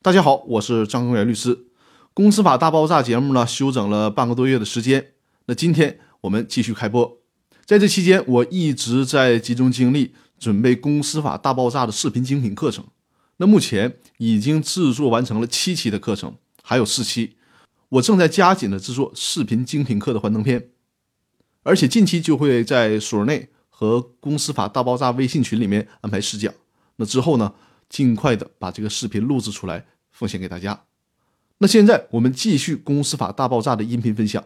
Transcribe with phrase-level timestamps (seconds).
[0.00, 1.66] 大家好，我是张根源律师。
[2.14, 5.14] 公司法大爆炸节目呢，休整了半个多月的时间。
[5.46, 7.18] 那今天我们继续开播。
[7.64, 12.84] 在这期间，我一直在集中精力准备公司法大爆炸的视频精品课程。
[13.38, 17.36] 那目前已经制作完成了七期的课程，还有四期。
[17.88, 20.68] 我正在加紧的制作视频精品课的幻灯片，
[21.64, 26.54] 而且近期就会在所内和公司法大爆炸微信群里面安排试讲。
[26.96, 27.52] 那之后呢，
[27.88, 29.86] 尽快的把这个视频录制出来。
[30.10, 30.82] 奉献给大家。
[31.58, 34.44] 那现在我们继续《公司法大爆炸》的音频分享。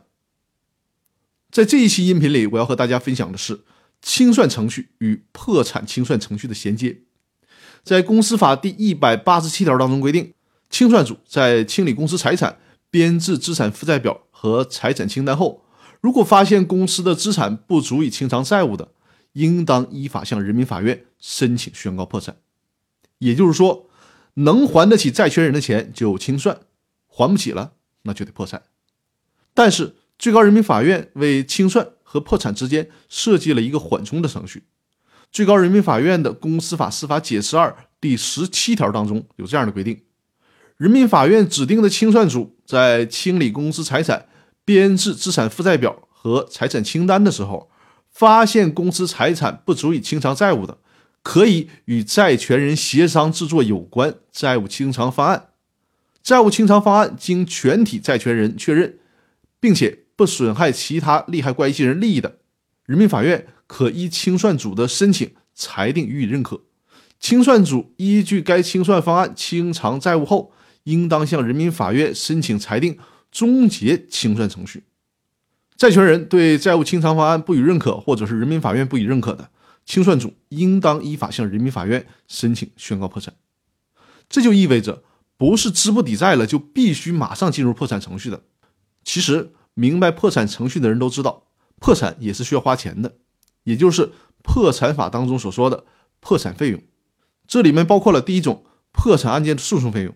[1.50, 3.62] 在这一期音频里，我要和大家分享的是
[4.02, 7.04] 清算程序与破产清算程序的衔接。
[7.82, 10.34] 在公司法第一百八十七条当中规定，
[10.68, 12.58] 清算组在清理公司财产、
[12.90, 15.64] 编制资产负债表和财产清单后，
[16.02, 18.92] 如果发现公司的资产不足以清偿债务的，
[19.32, 22.36] 应当依法向人民法院申请宣告破产。
[23.22, 23.88] 也就是说。
[24.36, 26.58] 能还得起债权人的钱就清算，
[27.06, 27.72] 还不起了
[28.04, 28.62] 那就得破产。
[29.52, 34.62] 但是最高人民法院为清算和破产之间设计了一个缓冲的程序。
[35.30, 40.00] 最高人民法院的公司法司法解释二第十七条当中有这样的规定：
[40.78, 44.30] 人民法院指定的清算组在清理公司财产、
[44.64, 47.70] 编制资产负债表和财产清单的时候，
[48.08, 50.78] 发现公司财产不足以清偿债务的。
[51.22, 55.50] 可以与债权人协商制作有关债务清偿方案，
[56.22, 58.98] 债务清偿方案经全体债权人确认，
[59.60, 62.38] 并且不损害其他利害关系人利益的，
[62.86, 66.62] 人民法院可依清算组的申请裁定予以认可。
[67.20, 70.52] 清算组依据该清算方案清偿债务后，
[70.84, 72.98] 应当向人民法院申请裁定
[73.30, 74.82] 终结清算程序。
[75.76, 79.48] 债权人对债务清偿方案不予认可，或者是人民法院不予认可的。
[79.84, 83.34] 清算组应当依法向人民法院申请宣告破产，
[84.28, 85.02] 这就意味着
[85.36, 88.44] 不是资不抵债了就必须马上进入破产程序的。
[89.02, 91.48] 其实，明白破产程序的人都知道，
[91.80, 93.16] 破产也是需要花钱的，
[93.64, 95.84] 也就是破产法当中所说的
[96.20, 96.80] 破产费用。
[97.48, 100.14] 这里面包括了第一种破产案件的诉讼费用，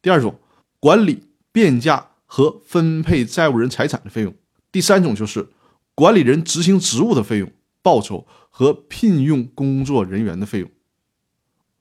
[0.00, 0.38] 第二种
[0.78, 4.32] 管理、变价和分配债务人财产的费用，
[4.70, 5.48] 第三种就是
[5.96, 7.50] 管理人执行职务的费用。
[7.80, 8.26] 报酬
[8.58, 10.68] 和聘用工作人员的费用，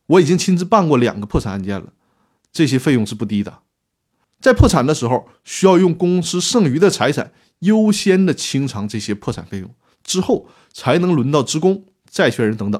[0.06, 1.92] 我已经亲自办过两个破产案件了，
[2.52, 3.62] 这些费用是不低的。
[4.40, 9.74] 在破产的时候，需要用公司剩余的财产优先的清偿这些破产费用，
[10.04, 12.80] 之后才能轮到职工、债权人等等。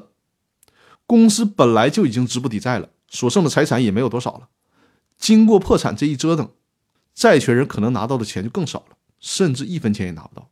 [1.04, 4.48] 公司本来就已经资不抵债了，所剩的财产也没有多少了，
[5.18, 6.48] 经过破产这一折腾，
[7.16, 10.48] 债权人可能拿到的钱就更少了，甚至一分钱也拿不到。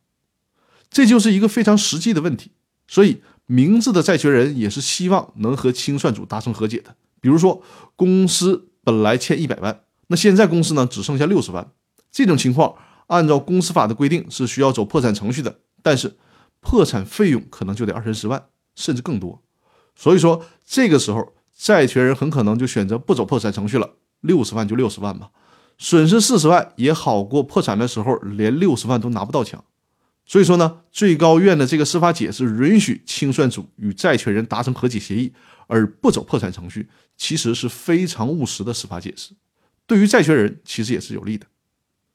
[0.89, 2.51] 这就是一个非常实际的问题。
[2.89, 6.95] 所以，明智的债权人也是希望能和清算组达成和解的。
[7.19, 7.63] 比如说，
[7.95, 11.71] 公司本来欠一百万，那现在公司呢只剩下六十万，
[12.11, 12.75] 这种情况
[13.07, 16.15] 按照公司法的规定是需要走破产程序的，但是
[16.59, 19.41] 破产费用可能就得二三十万，甚至更多。
[19.95, 23.91] 所以说，这个时候债权人很可能就选择不走破产程序了，
[24.21, 25.31] 六十万就六十万吧，
[25.77, 29.63] 损失四十万也好过破产的时候连六十万都拿不到强。
[30.29, 35.31] 所以说呢，最高院的这个司法解释允许清算组与债权人达成和解协议，
[35.67, 39.31] 而不走破产程序，其实是非常务实的司法解释，
[39.85, 41.47] 对于债权人其实也是有利的。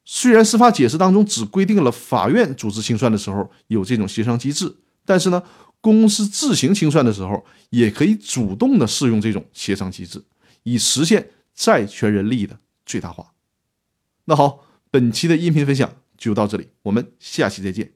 [0.05, 5.43] 虽然司法解释当中只规定了法院组织清算的时候有这种协商机制，但是呢，
[5.81, 10.23] 公司自行清算的时候也可以主动的适用这种协商机制，
[10.65, 13.33] 以实现债权人利益的最大化。
[14.27, 17.93] 那好，本期的音频分享就到这里，我们下期再见。